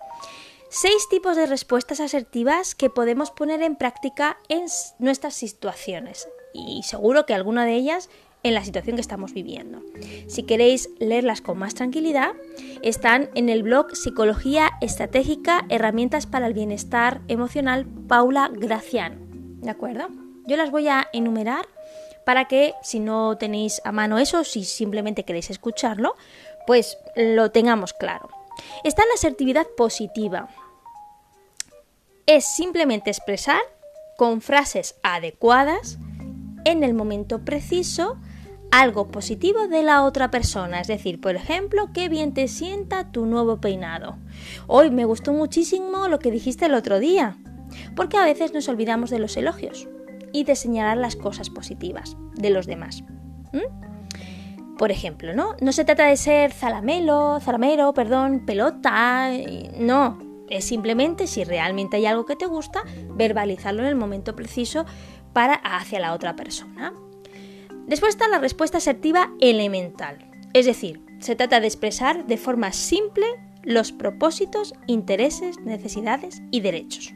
Seis 0.70 1.08
tipos 1.10 1.36
de 1.36 1.48
respuestas 1.48 2.00
asertivas 2.00 2.76
que 2.76 2.90
podemos 2.90 3.30
poner 3.30 3.62
en 3.62 3.76
práctica 3.76 4.38
en 4.48 4.66
nuestras 5.00 5.34
situaciones. 5.34 6.30
Y 6.54 6.84
seguro 6.84 7.26
que 7.26 7.34
alguna 7.34 7.66
de 7.66 7.76
ellas 7.76 8.10
en 8.42 8.54
la 8.54 8.64
situación 8.64 8.96
que 8.96 9.02
estamos 9.02 9.34
viviendo. 9.34 9.82
Si 10.28 10.44
queréis 10.44 10.90
leerlas 11.00 11.42
con 11.42 11.60
más 11.60 11.76
tranquilidad, 11.76 12.34
están 12.82 13.30
en 13.36 13.50
el 13.50 13.64
blog 13.64 13.96
Psicología 13.96 14.72
Estratégica, 14.82 15.66
Herramientas 15.70 16.26
para 16.26 16.48
el 16.48 16.54
Bienestar 16.54 17.22
Emocional, 17.28 17.86
Paula 18.08 18.50
Graciano. 18.54 19.18
¿De 19.62 19.70
acuerdo? 19.70 20.23
Yo 20.46 20.58
las 20.58 20.72
voy 20.72 20.88
a 20.90 21.08
enumerar 21.14 21.66
para 22.26 22.46
que 22.46 22.74
si 22.82 23.00
no 23.00 23.38
tenéis 23.38 23.82
a 23.86 23.92
mano 23.92 24.18
eso, 24.18 24.44
si 24.44 24.64
simplemente 24.64 25.24
queréis 25.24 25.50
escucharlo, 25.50 26.16
pues 26.68 26.98
lo 27.16 27.52
tengamos 27.52 27.94
claro. 27.94 28.30
Está 28.84 29.04
la 29.06 29.14
asertividad 29.16 29.68
positiva. 29.78 30.50
Es 32.26 32.46
simplemente 32.46 33.10
expresar 33.10 33.62
con 34.18 34.42
frases 34.42 34.96
adecuadas 35.04 35.98
en 36.66 36.84
el 36.84 36.94
momento 36.94 37.40
preciso 37.40 38.18
algo 38.72 39.12
positivo 39.12 39.68
de 39.68 39.84
la 39.84 40.04
otra 40.04 40.32
persona. 40.32 40.82
Es 40.82 40.88
decir, 40.88 41.22
por 41.22 41.36
ejemplo, 41.36 41.90
qué 41.94 42.10
bien 42.10 42.34
te 42.34 42.48
sienta 42.48 43.12
tu 43.12 43.26
nuevo 43.26 43.62
peinado. 43.62 44.18
Hoy 44.68 44.92
me 44.92 45.06
gustó 45.06 45.32
muchísimo 45.32 46.08
lo 46.08 46.20
que 46.20 46.32
dijiste 46.32 46.66
el 46.66 46.74
otro 46.74 47.00
día. 47.00 47.38
Porque 47.96 48.18
a 48.18 48.24
veces 48.24 48.54
nos 48.54 48.68
olvidamos 48.70 49.10
de 49.10 49.20
los 49.20 49.36
elogios 49.36 49.88
y 50.34 50.44
de 50.44 50.56
señalar 50.56 50.98
las 50.98 51.16
cosas 51.16 51.50
positivas 51.50 52.18
de 52.36 52.50
los 52.50 52.68
demás. 52.68 53.04
Por 54.78 54.92
ejemplo, 54.92 55.34
¿no? 55.34 55.56
No 55.62 55.72
se 55.72 55.86
trata 55.86 56.08
de 56.08 56.18
ser 56.18 56.52
zalamelo, 56.52 57.40
zalamero, 57.40 57.94
perdón, 57.94 58.46
pelota, 58.46 59.32
no. 59.80 60.18
Es 60.50 60.66
simplemente 60.66 61.28
si 61.28 61.44
realmente 61.44 61.98
hay 61.98 62.06
algo 62.06 62.26
que 62.26 62.36
te 62.36 62.48
gusta, 62.48 62.84
verbalizarlo 63.12 63.84
en 63.84 63.88
el 63.88 63.96
momento 63.96 64.36
preciso 64.36 64.86
para 65.32 65.54
hacia 65.54 66.00
la 66.00 66.14
otra 66.14 66.36
persona. 66.36 66.94
Después 67.88 68.16
está 68.16 68.28
la 68.28 68.40
respuesta 68.40 68.80
asertiva 68.80 69.32
elemental. 69.40 70.30
Es 70.54 70.66
decir, 70.66 71.02
se 71.20 71.36
trata 71.36 71.60
de 71.60 71.68
expresar 71.68 72.26
de 72.26 72.38
forma 72.38 72.72
simple 72.72 73.26
los 73.64 73.92
propósitos, 73.92 74.74
intereses, 74.88 75.60
necesidades 75.62 76.42
y 76.52 76.60
derechos. 76.62 77.14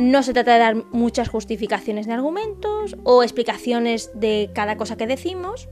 No 0.00 0.22
se 0.22 0.32
trata 0.32 0.54
de 0.54 0.60
dar 0.60 0.76
muchas 0.92 1.28
justificaciones 1.28 2.06
de 2.06 2.14
argumentos 2.14 2.96
o 3.04 3.22
explicaciones 3.22 4.10
de 4.14 4.50
cada 4.54 4.78
cosa 4.78 4.96
que 4.96 5.06
decimos, 5.06 5.68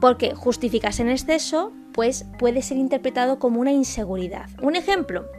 porque 0.00 0.34
justificarse 0.34 1.02
en 1.02 1.08
exceso 1.08 1.70
pues 1.92 2.26
puede 2.40 2.62
ser 2.62 2.78
interpretado 2.78 3.38
como 3.38 3.60
una 3.60 3.70
inseguridad. 3.70 4.48
Un 4.60 4.74
ejemplo, 4.74 5.30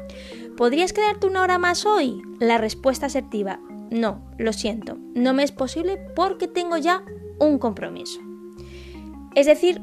¿podrías 0.56 0.94
quedarte 0.94 1.28
una 1.28 1.42
hora 1.42 1.58
más 1.58 1.86
hoy? 1.86 2.22
La 2.40 2.58
respuesta 2.58 3.08
asertiva, 3.08 3.60
no, 3.90 4.22
lo 4.38 4.54
siento, 4.54 4.98
no 5.14 5.34
me 5.34 5.44
es 5.44 5.52
posible 5.52 5.98
porque 6.16 6.48
tengo 6.48 6.78
ya 6.78 7.04
un 7.38 7.60
compromiso. 7.60 8.22
Es 9.36 9.46
decir, 9.46 9.82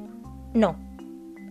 no. 0.54 0.76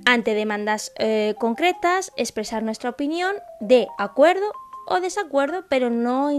Ante 0.06 0.34
demandas 0.34 0.94
eh, 0.98 1.36
concretas, 1.38 2.12
expresar 2.16 2.64
nuestra 2.64 2.90
opinión 2.90 3.36
de 3.60 3.88
acuerdo 4.00 4.52
o 4.88 5.00
desacuerdo, 5.00 5.66
pero 5.70 5.90
no 5.90 6.30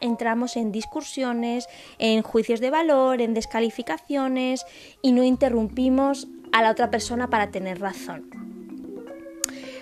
entramos 0.00 0.56
en 0.56 0.72
discusiones, 0.72 1.66
en 1.98 2.22
juicios 2.22 2.60
de 2.60 2.70
valor, 2.70 3.20
en 3.20 3.34
descalificaciones 3.34 4.64
y 5.02 5.12
no 5.12 5.22
interrumpimos 5.22 6.28
a 6.52 6.62
la 6.62 6.70
otra 6.70 6.90
persona 6.90 7.28
para 7.28 7.50
tener 7.50 7.80
razón. 7.80 8.30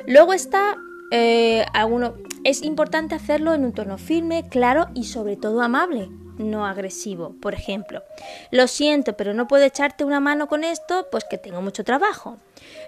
Luego 0.07 0.33
está 0.33 0.77
eh, 1.11 1.65
alguno, 1.75 2.15
es 2.45 2.63
importante 2.63 3.15
hacerlo 3.15 3.55
en 3.55 3.65
un 3.65 3.73
tono 3.73 3.99
firme, 3.99 4.49
claro 4.49 4.89
y 4.95 5.05
sobre 5.05 5.37
todo 5.37 5.63
amable 5.63 6.09
no 6.39 6.67
agresivo. 6.67 7.35
Por 7.41 7.55
ejemplo, 7.55 8.03
lo 8.51 8.67
siento, 8.67 9.17
pero 9.17 9.35
no 9.35 9.49
puedo 9.49 9.65
echarte 9.65 10.05
una 10.05 10.21
mano 10.21 10.49
con 10.49 10.65
esto, 10.65 11.09
pues 11.11 11.25
que 11.25 11.39
tengo 11.39 11.61
mucho 11.63 11.85
trabajo. 11.85 12.37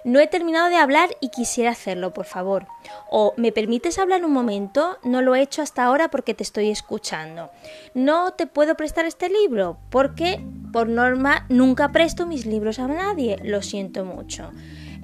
No 0.03 0.19
he 0.19 0.27
terminado 0.27 0.69
de 0.69 0.77
hablar 0.77 1.09
y 1.19 1.29
quisiera 1.29 1.71
hacerlo, 1.71 2.13
por 2.13 2.25
favor. 2.25 2.67
O 3.09 3.33
¿me 3.37 3.51
permites 3.51 3.99
hablar 3.99 4.25
un 4.25 4.33
momento? 4.33 4.97
No 5.03 5.21
lo 5.21 5.35
he 5.35 5.41
hecho 5.41 5.61
hasta 5.61 5.85
ahora 5.85 6.09
porque 6.09 6.33
te 6.33 6.43
estoy 6.43 6.69
escuchando. 6.69 7.51
No 7.93 8.33
te 8.33 8.47
puedo 8.47 8.75
prestar 8.75 9.05
este 9.05 9.29
libro 9.29 9.77
porque, 9.89 10.43
por 10.73 10.87
norma, 10.87 11.45
nunca 11.49 11.91
presto 11.91 12.25
mis 12.25 12.45
libros 12.45 12.79
a 12.79 12.87
nadie. 12.87 13.37
Lo 13.43 13.61
siento 13.61 14.05
mucho. 14.05 14.51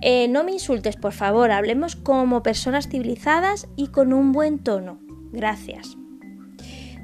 Eh, 0.01 0.27
no 0.27 0.43
me 0.43 0.51
insultes, 0.51 0.95
por 0.95 1.13
favor. 1.13 1.51
Hablemos 1.51 1.95
como 1.95 2.43
personas 2.43 2.87
civilizadas 2.87 3.67
y 3.75 3.87
con 3.87 4.13
un 4.13 4.31
buen 4.31 4.59
tono. 4.59 4.99
Gracias. 5.31 5.97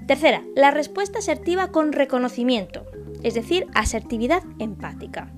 Tercera, 0.08 0.44
la 0.56 0.72
respuesta 0.72 1.20
asertiva 1.20 1.70
con 1.70 1.94
reconocimiento, 1.94 2.86
es 3.24 3.34
decir, 3.34 3.68
asertividad 3.74 4.44
empática. 4.60 5.32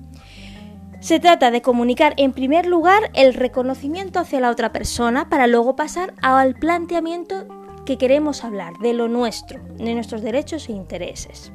Se 1.00 1.20
trata 1.20 1.50
de 1.50 1.62
comunicar 1.62 2.14
en 2.16 2.32
primer 2.32 2.66
lugar 2.66 3.10
el 3.14 3.34
reconocimiento 3.34 4.18
hacia 4.18 4.40
la 4.40 4.50
otra 4.50 4.72
persona 4.72 5.28
para 5.28 5.46
luego 5.46 5.76
pasar 5.76 6.14
al 6.20 6.54
planteamiento 6.54 7.46
que 7.84 7.98
queremos 7.98 8.42
hablar, 8.42 8.72
de 8.82 8.92
lo 8.92 9.06
nuestro, 9.06 9.60
de 9.76 9.94
nuestros 9.94 10.22
derechos 10.22 10.68
e 10.68 10.72
intereses. 10.72 11.52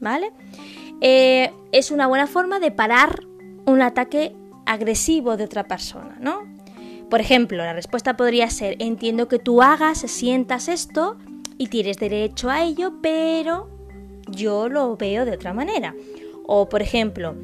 ¿Vale? 0.00 0.32
Eh, 1.00 1.52
es 1.72 1.90
una 1.90 2.06
buena 2.06 2.26
forma 2.26 2.58
de 2.58 2.72
parar 2.72 3.20
un 3.66 3.80
ataque 3.82 4.34
agresivo 4.66 5.36
de 5.36 5.44
otra 5.44 5.64
persona, 5.64 6.16
¿no? 6.20 6.42
Por 7.08 7.20
ejemplo, 7.20 7.58
la 7.58 7.72
respuesta 7.72 8.16
podría 8.16 8.48
ser, 8.50 8.76
entiendo 8.78 9.28
que 9.28 9.38
tú 9.38 9.62
hagas, 9.62 9.98
sientas 9.98 10.68
esto 10.68 11.18
y 11.60 11.66
tienes 11.66 11.98
derecho 11.98 12.48
a 12.48 12.64
ello, 12.64 12.94
pero 13.02 13.68
yo 14.26 14.70
lo 14.70 14.96
veo 14.96 15.26
de 15.26 15.32
otra 15.32 15.52
manera. 15.52 15.94
O, 16.46 16.70
por 16.70 16.80
ejemplo, 16.80 17.34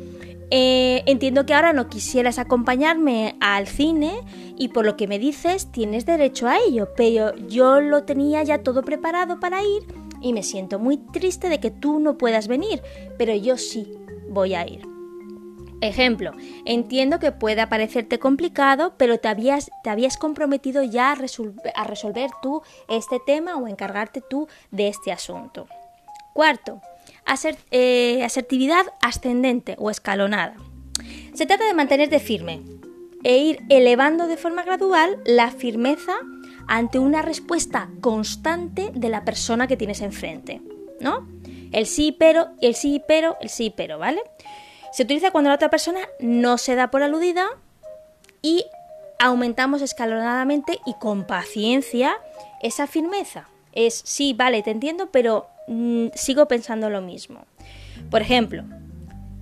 eh, 0.51 1.03
entiendo 1.05 1.45
que 1.45 1.53
ahora 1.53 1.75
no 1.75 1.91
quisieras 1.91 2.39
acompañarme 2.39 3.37
al 3.41 3.67
cine 3.67 4.21
y 4.57 4.69
por 4.69 4.87
lo 4.87 4.97
que 4.97 5.07
me 5.07 5.19
dices 5.19 5.71
tienes 5.71 6.07
derecho 6.07 6.49
a 6.49 6.57
ello, 6.67 6.89
pero 6.97 7.37
yo 7.37 7.83
lo 7.83 8.05
tenía 8.05 8.43
ya 8.43 8.63
todo 8.63 8.83
preparado 8.83 9.39
para 9.39 9.61
ir 9.61 9.83
y 10.23 10.33
me 10.33 10.43
siento 10.43 10.79
muy 10.79 10.97
triste 10.97 11.51
de 11.51 11.61
que 11.61 11.71
tú 11.71 12.01
no 12.01 12.17
puedas 12.17 12.49
venir, 12.49 12.81
pero 13.19 13.35
yo 13.35 13.59
sí 13.59 13.99
voy 14.31 14.55
a 14.55 14.67
ir. 14.67 14.96
Ejemplo, 15.87 16.33
entiendo 16.65 17.21
que 17.21 17.31
pueda 17.31 17.69
parecerte 17.69 18.19
complicado, 18.19 18.95
pero 18.97 19.19
te 19.19 19.29
habías, 19.29 19.71
te 19.85 19.91
habías 19.91 20.17
comprometido 20.17 20.83
ya 20.83 21.13
a, 21.13 21.13
a 21.13 21.85
resolver 21.85 22.31
tú 22.43 22.63
este 22.89 23.21
tema 23.25 23.57
o 23.57 23.69
encargarte 23.69 24.21
tú 24.21 24.49
de 24.73 24.89
este 24.89 25.13
asunto. 25.13 25.69
Cuarto, 26.33 26.81
eh, 27.71 28.25
asertividad 28.25 28.87
ascendente 29.01 29.77
o 29.79 29.91
escalonada. 29.91 30.57
Se 31.35 31.47
trata 31.47 31.65
de 31.65 31.75
mantenerte 31.75 32.19
firme 32.19 32.63
e 33.23 33.39
ir 33.39 33.63
elevando 33.69 34.27
de 34.27 34.37
forma 34.37 34.63
gradual 34.63 35.19
la 35.25 35.51
firmeza 35.51 36.15
ante 36.67 36.99
una 36.99 37.23
respuesta 37.23 37.91
constante 38.01 38.91
de 38.93 39.09
la 39.09 39.25
persona 39.25 39.67
que 39.67 39.77
tienes 39.77 40.01
enfrente, 40.01 40.61
¿no? 41.01 41.29
El 41.73 41.87
sí, 41.87 42.15
pero, 42.17 42.49
el 42.61 42.75
sí, 42.75 43.03
pero, 43.07 43.37
el 43.41 43.51
sí, 43.51 43.73
pero, 43.77 43.99
¿vale? 43.99 44.21
Se 44.97 45.03
utiliza 45.03 45.31
cuando 45.31 45.51
la 45.51 45.57
otra 45.57 45.69
persona 45.69 46.01
no 46.21 46.57
se 46.57 46.75
da 46.75 46.91
por 46.91 47.03
aludida 47.03 47.47
y 48.41 48.65
aumentamos 49.19 49.83
escalonadamente 49.83 50.79
y 50.87 50.95
con 50.95 51.27
paciencia 51.27 52.17
esa 52.63 52.87
firmeza. 52.87 53.49
Es 53.73 54.01
sí, 54.05 54.33
vale, 54.33 54.63
te 54.63 54.71
entiendo, 54.71 55.11
pero 55.11 55.49
Mm, 55.67 56.09
sigo 56.15 56.47
pensando 56.47 56.91
lo 56.91 57.03
mismo. 57.03 57.45
Por 58.11 58.23
ejemplo, 58.23 58.65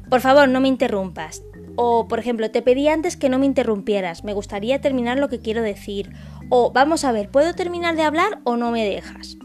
por 0.08 0.20
favor, 0.20 0.48
no 0.48 0.60
me 0.60 0.68
interrumpas. 0.68 1.42
O, 1.76 2.06
por 2.06 2.18
ejemplo, 2.18 2.50
te 2.50 2.62
pedí 2.62 2.88
antes 2.88 3.16
que 3.16 3.28
no 3.28 3.38
me 3.38 3.46
interrumpieras, 3.46 4.22
me 4.22 4.32
gustaría 4.32 4.80
terminar 4.80 5.18
lo 5.18 5.28
que 5.28 5.40
quiero 5.40 5.60
decir. 5.60 6.12
O, 6.48 6.70
vamos 6.72 7.04
a 7.04 7.12
ver, 7.12 7.28
¿puedo 7.30 7.54
terminar 7.54 7.96
de 7.96 8.02
hablar 8.02 8.40
o 8.44 8.56
no 8.56 8.70
me 8.70 8.88
dejas? 8.88 9.36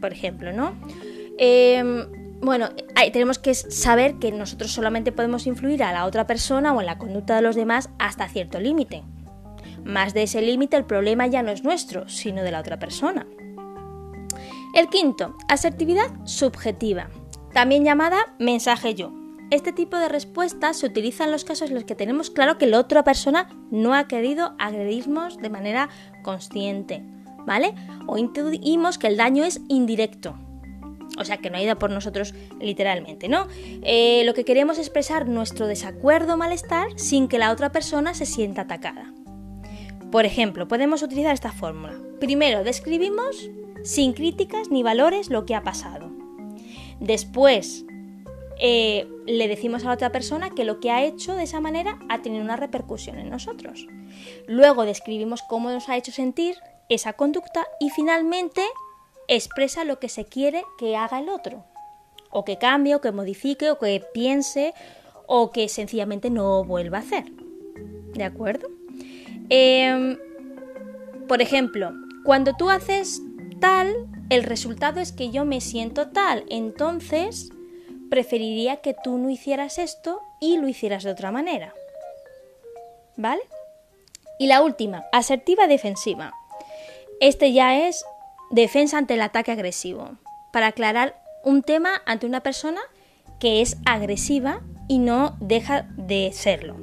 Por 0.00 0.12
ejemplo, 0.12 0.52
¿no? 0.52 0.74
Em, 1.38 2.06
bueno, 2.44 2.68
tenemos 3.12 3.38
que 3.38 3.54
saber 3.54 4.18
que 4.18 4.30
nosotros 4.30 4.70
solamente 4.70 5.12
podemos 5.12 5.46
influir 5.46 5.82
a 5.82 5.92
la 5.92 6.04
otra 6.04 6.26
persona 6.26 6.72
o 6.72 6.80
en 6.80 6.86
la 6.86 6.98
conducta 6.98 7.36
de 7.36 7.42
los 7.42 7.56
demás 7.56 7.90
hasta 7.98 8.28
cierto 8.28 8.60
límite. 8.60 9.02
Más 9.82 10.14
de 10.14 10.24
ese 10.24 10.42
límite 10.42 10.76
el 10.76 10.84
problema 10.84 11.26
ya 11.26 11.42
no 11.42 11.50
es 11.50 11.64
nuestro, 11.64 12.08
sino 12.08 12.42
de 12.42 12.50
la 12.50 12.60
otra 12.60 12.78
persona. 12.78 13.26
El 14.74 14.88
quinto, 14.88 15.36
asertividad 15.48 16.10
subjetiva, 16.24 17.08
también 17.52 17.84
llamada 17.84 18.34
mensaje 18.38 18.94
yo. 18.94 19.12
Este 19.50 19.72
tipo 19.72 19.98
de 19.98 20.08
respuesta 20.08 20.72
se 20.74 20.86
utiliza 20.86 21.24
en 21.24 21.30
los 21.30 21.44
casos 21.44 21.68
en 21.68 21.74
los 21.74 21.84
que 21.84 21.94
tenemos 21.94 22.30
claro 22.30 22.58
que 22.58 22.66
la 22.66 22.80
otra 22.80 23.04
persona 23.04 23.48
no 23.70 23.94
ha 23.94 24.08
querido 24.08 24.54
agredirnos 24.58 25.38
de 25.38 25.50
manera 25.50 25.90
consciente, 26.22 27.04
¿vale? 27.46 27.74
O 28.06 28.18
intuimos 28.18 28.98
que 28.98 29.06
el 29.06 29.16
daño 29.16 29.44
es 29.44 29.60
indirecto, 29.68 30.34
o 31.18 31.24
sea, 31.24 31.38
que 31.38 31.50
no 31.50 31.58
ha 31.58 31.62
ido 31.62 31.78
por 31.78 31.90
nosotros 31.90 32.34
literalmente, 32.60 33.28
¿no? 33.28 33.46
Eh, 33.82 34.22
lo 34.24 34.34
que 34.34 34.44
queremos 34.44 34.78
es 34.78 34.86
expresar 34.86 35.28
nuestro 35.28 35.66
desacuerdo 35.66 36.34
o 36.34 36.36
malestar 36.36 36.88
sin 36.96 37.28
que 37.28 37.38
la 37.38 37.50
otra 37.50 37.72
persona 37.72 38.14
se 38.14 38.26
sienta 38.26 38.62
atacada. 38.62 39.12
Por 40.10 40.26
ejemplo, 40.26 40.68
podemos 40.68 41.02
utilizar 41.02 41.34
esta 41.34 41.52
fórmula. 41.52 41.94
Primero, 42.20 42.64
describimos 42.64 43.50
sin 43.82 44.12
críticas 44.12 44.70
ni 44.70 44.82
valores 44.82 45.28
lo 45.28 45.44
que 45.44 45.54
ha 45.54 45.62
pasado. 45.62 46.10
Después 47.00 47.84
eh, 48.60 49.08
le 49.26 49.48
decimos 49.48 49.84
a 49.84 49.88
la 49.88 49.94
otra 49.94 50.12
persona 50.12 50.50
que 50.50 50.64
lo 50.64 50.80
que 50.80 50.90
ha 50.90 51.02
hecho 51.02 51.34
de 51.34 51.44
esa 51.44 51.60
manera 51.60 51.98
ha 52.08 52.22
tenido 52.22 52.44
una 52.44 52.56
repercusión 52.56 53.18
en 53.18 53.30
nosotros. 53.30 53.86
Luego 54.46 54.84
describimos 54.84 55.42
cómo 55.48 55.70
nos 55.70 55.88
ha 55.88 55.96
hecho 55.96 56.12
sentir 56.12 56.56
esa 56.88 57.14
conducta 57.14 57.66
y 57.80 57.90
finalmente 57.90 58.62
expresa 59.28 59.84
lo 59.84 59.98
que 59.98 60.08
se 60.08 60.24
quiere 60.24 60.64
que 60.78 60.96
haga 60.96 61.18
el 61.18 61.28
otro. 61.28 61.64
O 62.30 62.44
que 62.44 62.58
cambie, 62.58 62.94
o 62.94 63.00
que 63.00 63.12
modifique, 63.12 63.70
o 63.70 63.78
que 63.78 64.02
piense, 64.12 64.74
o 65.26 65.50
que 65.50 65.68
sencillamente 65.68 66.30
no 66.30 66.64
vuelva 66.64 66.98
a 66.98 67.00
hacer. 67.00 67.24
¿De 68.14 68.24
acuerdo? 68.24 68.68
Em, 69.48 70.18
por 71.28 71.42
ejemplo, 71.42 71.92
cuando 72.24 72.54
tú 72.56 72.70
haces 72.70 73.20
tal, 73.60 74.06
el 74.30 74.42
resultado 74.42 75.00
es 75.00 75.12
que 75.12 75.30
yo 75.30 75.44
me 75.44 75.60
siento 75.60 76.08
tal. 76.08 76.44
Entonces, 76.48 77.50
preferiría 78.10 78.76
que 78.76 78.94
tú 78.94 79.18
no 79.18 79.30
hicieras 79.30 79.78
esto 79.78 80.20
y 80.40 80.58
lo 80.58 80.68
hicieras 80.68 81.04
de 81.04 81.10
otra 81.10 81.30
manera. 81.30 81.74
¿Vale? 83.16 83.42
Y 84.38 84.46
la 84.48 84.62
última, 84.62 85.04
asertiva 85.12 85.66
defensiva. 85.66 86.32
Este 87.20 87.52
ya 87.52 87.86
es 87.86 88.04
defensa 88.54 88.98
ante 88.98 89.14
el 89.14 89.22
ataque 89.22 89.52
agresivo. 89.52 90.12
Para 90.52 90.68
aclarar 90.68 91.20
un 91.44 91.62
tema 91.62 91.90
ante 92.06 92.26
una 92.26 92.42
persona 92.42 92.80
que 93.40 93.60
es 93.60 93.76
agresiva 93.84 94.62
y 94.88 94.98
no 94.98 95.36
deja 95.40 95.88
de 95.96 96.30
serlo. 96.32 96.76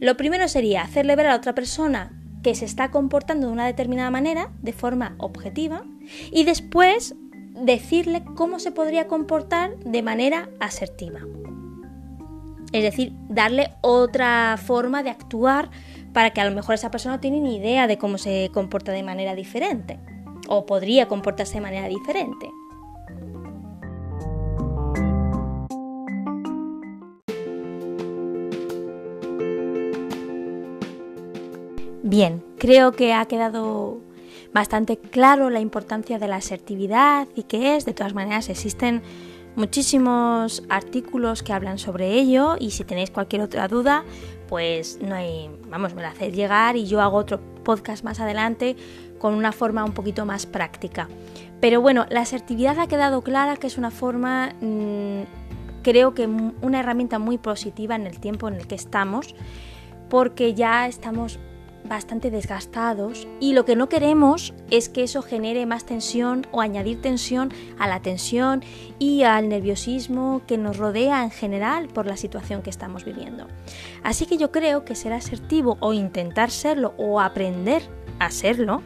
Lo 0.00 0.16
primero 0.16 0.48
sería 0.48 0.82
hacerle 0.82 1.16
ver 1.16 1.26
a 1.26 1.30
la 1.30 1.36
otra 1.36 1.54
persona 1.54 2.12
que 2.42 2.54
se 2.54 2.64
está 2.64 2.90
comportando 2.90 3.46
de 3.46 3.52
una 3.52 3.66
determinada 3.66 4.10
manera, 4.10 4.50
de 4.60 4.72
forma 4.72 5.14
objetiva, 5.18 5.84
y 6.30 6.44
después 6.44 7.14
decirle 7.52 8.22
cómo 8.36 8.58
se 8.58 8.72
podría 8.72 9.06
comportar 9.06 9.76
de 9.78 10.02
manera 10.02 10.48
asertiva. 10.60 11.20
Es 12.72 12.82
decir, 12.82 13.12
darle 13.28 13.70
otra 13.80 14.56
forma 14.56 15.02
de 15.02 15.10
actuar 15.10 15.70
para 16.12 16.30
que 16.30 16.40
a 16.40 16.48
lo 16.48 16.54
mejor 16.54 16.74
esa 16.74 16.90
persona 16.90 17.16
no 17.16 17.20
tiene 17.20 17.40
ni 17.40 17.56
idea 17.56 17.86
de 17.86 17.98
cómo 17.98 18.18
se 18.18 18.50
comporta 18.52 18.92
de 18.92 19.02
manera 19.02 19.34
diferente 19.34 19.98
o 20.48 20.66
podría 20.66 21.06
comportarse 21.06 21.54
de 21.54 21.60
manera 21.60 21.86
diferente. 21.88 22.50
Bien, 32.02 32.42
creo 32.56 32.92
que 32.92 33.12
ha 33.12 33.26
quedado 33.26 33.98
bastante 34.54 34.96
claro 34.96 35.50
la 35.50 35.60
importancia 35.60 36.18
de 36.18 36.26
la 36.26 36.36
asertividad 36.36 37.28
y 37.34 37.42
qué 37.42 37.76
es. 37.76 37.84
De 37.84 37.92
todas 37.92 38.14
maneras, 38.14 38.48
existen 38.48 39.02
muchísimos 39.56 40.62
artículos 40.68 41.42
que 41.42 41.52
hablan 41.52 41.78
sobre 41.78 42.14
ello 42.14 42.56
y 42.58 42.70
si 42.70 42.84
tenéis 42.84 43.10
cualquier 43.10 43.42
otra 43.42 43.68
duda, 43.68 44.04
pues 44.48 45.00
no 45.02 45.14
hay, 45.14 45.50
vamos, 45.68 45.94
me 45.94 46.02
la 46.02 46.08
hacéis 46.10 46.34
llegar 46.34 46.76
y 46.76 46.86
yo 46.86 47.00
hago 47.02 47.18
otro 47.18 47.40
podcast 47.62 48.04
más 48.04 48.20
adelante 48.20 48.76
con 49.18 49.34
una 49.34 49.52
forma 49.52 49.84
un 49.84 49.92
poquito 49.92 50.24
más 50.24 50.46
práctica. 50.46 51.08
Pero 51.60 51.80
bueno, 51.80 52.06
la 52.10 52.20
asertividad 52.20 52.78
ha 52.78 52.86
quedado 52.86 53.22
clara 53.22 53.56
que 53.56 53.66
es 53.66 53.78
una 53.78 53.90
forma, 53.90 54.54
mm, 54.60 55.22
creo 55.82 56.14
que 56.14 56.26
una 56.26 56.80
herramienta 56.80 57.18
muy 57.18 57.38
positiva 57.38 57.96
en 57.96 58.06
el 58.06 58.20
tiempo 58.20 58.48
en 58.48 58.54
el 58.54 58.66
que 58.66 58.74
estamos, 58.74 59.34
porque 60.08 60.54
ya 60.54 60.86
estamos 60.86 61.38
bastante 61.88 62.30
desgastados 62.30 63.26
y 63.40 63.52
lo 63.52 63.64
que 63.64 63.76
no 63.76 63.88
queremos 63.88 64.52
es 64.70 64.88
que 64.88 65.02
eso 65.02 65.22
genere 65.22 65.66
más 65.66 65.84
tensión 65.84 66.46
o 66.52 66.60
añadir 66.60 67.00
tensión 67.00 67.52
a 67.78 67.88
la 67.88 68.00
tensión 68.00 68.62
y 68.98 69.22
al 69.22 69.48
nerviosismo 69.48 70.42
que 70.46 70.58
nos 70.58 70.76
rodea 70.76 71.24
en 71.24 71.30
general 71.30 71.88
por 71.88 72.06
la 72.06 72.16
situación 72.16 72.62
que 72.62 72.70
estamos 72.70 73.04
viviendo. 73.04 73.46
Así 74.02 74.26
que 74.26 74.36
yo 74.36 74.52
creo 74.52 74.84
que 74.84 74.94
ser 74.94 75.12
asertivo 75.12 75.78
o 75.80 75.92
intentar 75.92 76.50
serlo 76.50 76.94
o 76.98 77.20
aprender 77.20 77.82
a 78.18 78.30
serlo 78.30 78.82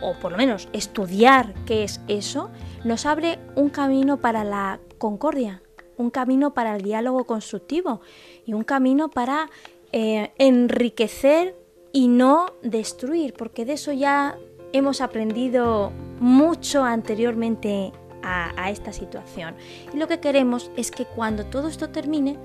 o 0.00 0.14
por 0.14 0.32
lo 0.32 0.38
menos 0.38 0.68
estudiar 0.72 1.54
qué 1.66 1.84
es 1.84 2.00
eso, 2.08 2.50
nos 2.84 3.06
abre 3.06 3.38
un 3.54 3.70
camino 3.70 4.18
para 4.18 4.44
la 4.44 4.80
concordia, 4.98 5.62
un 5.96 6.10
camino 6.10 6.54
para 6.54 6.76
el 6.76 6.82
diálogo 6.82 7.24
constructivo 7.24 8.00
y 8.44 8.52
un 8.52 8.64
camino 8.64 9.08
para 9.08 9.48
eh, 9.92 10.32
enriquecer 10.38 11.56
y 11.92 12.08
no 12.08 12.46
destruir, 12.62 13.34
porque 13.34 13.64
de 13.64 13.74
eso 13.74 13.92
ya 13.92 14.36
hemos 14.72 15.00
aprendido 15.00 15.92
mucho 16.18 16.82
anteriormente 16.82 17.92
a, 18.24 18.70
esta 18.70 18.92
situación. 18.92 19.54
Y 19.92 19.98
lo 19.98 20.08
que 20.08 20.18
queremos 20.18 20.70
es 20.76 20.90
que 20.90 21.04
cuando 21.04 21.44
todo 21.46 21.68
esto 21.68 21.90
termine, 21.90 22.38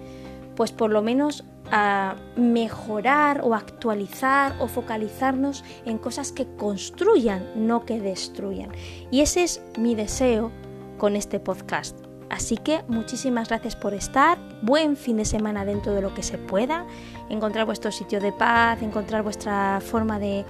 pues 0.60 0.74
por 0.74 0.91
lo 0.91 1.02
menos 1.02 1.45
a 1.72 2.17
mejorar 2.36 3.39
o 3.45 3.56
actualizar 3.56 4.58
o 4.60 4.67
focalizarnos 4.67 5.63
en 5.86 5.98
cosas 5.98 6.34
que 6.34 6.45
construyan, 6.58 7.45
no 7.56 7.86
que 7.86 8.02
destruyan. 8.02 8.69
Y 9.10 9.22
ese 9.22 9.43
es 9.43 9.62
mi 9.78 9.95
deseo 9.95 10.52
con 10.98 11.15
este 11.15 11.39
podcast. 11.39 11.98
Así 12.30 12.58
que 12.58 12.84
muchísimas 12.89 13.48
gracias 13.48 13.78
por 13.78 13.93
estar, 13.93 14.38
buen 14.62 14.98
fin 14.98 15.15
de 15.15 15.24
semana 15.24 15.63
dentro 15.63 15.93
de 15.93 16.02
lo 16.02 16.13
que 16.13 16.24
se 16.24 16.38
pueda, 16.38 16.86
encontrar 17.30 17.65
vuestro 17.65 17.93
sitio 17.93 18.19
de 18.19 18.34
paz, 18.34 18.82
encontrar 18.82 19.24
vuestra 19.24 19.80
forma 19.80 20.19
de 20.19 20.43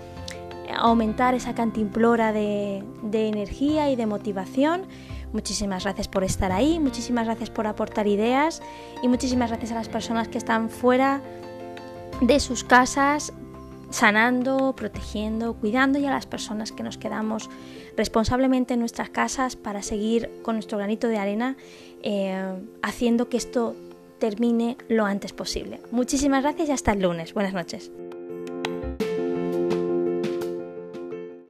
aumentar 0.75 1.35
esa 1.35 1.53
cantimplora 1.53 2.33
de, 2.33 2.83
de 3.03 3.27
energía 3.27 3.91
y 3.91 3.95
de 3.95 4.07
motivación. 4.07 4.87
Muchísimas 5.33 5.83
gracias 5.83 6.07
por 6.07 6.23
estar 6.23 6.51
ahí, 6.51 6.79
muchísimas 6.79 7.25
gracias 7.25 7.49
por 7.49 7.67
aportar 7.67 8.07
ideas 8.07 8.61
y 9.03 9.07
muchísimas 9.07 9.49
gracias 9.49 9.71
a 9.71 9.75
las 9.75 9.89
personas 9.89 10.27
que 10.27 10.37
están 10.37 10.69
fuera 10.69 11.21
de 12.21 12.39
sus 12.39 12.63
casas 12.63 13.33
sanando, 13.89 14.75
protegiendo, 14.75 15.53
cuidando 15.55 15.99
y 15.99 16.05
a 16.05 16.11
las 16.11 16.25
personas 16.25 16.71
que 16.71 16.83
nos 16.83 16.97
quedamos 16.97 17.49
responsablemente 17.97 18.75
en 18.75 18.79
nuestras 18.79 19.09
casas 19.09 19.55
para 19.55 19.81
seguir 19.81 20.29
con 20.43 20.55
nuestro 20.55 20.77
granito 20.77 21.07
de 21.07 21.17
arena 21.17 21.57
eh, 22.03 22.55
haciendo 22.81 23.29
que 23.29 23.37
esto 23.37 23.75
termine 24.19 24.77
lo 24.89 25.05
antes 25.05 25.33
posible. 25.33 25.79
Muchísimas 25.91 26.43
gracias 26.43 26.69
y 26.69 26.71
hasta 26.71 26.91
el 26.91 27.01
lunes. 27.01 27.33
Buenas 27.33 27.53
noches. 27.53 27.91